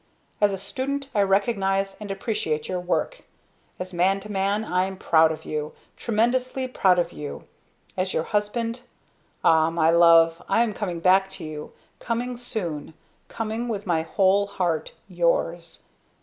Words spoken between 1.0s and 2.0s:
I recognize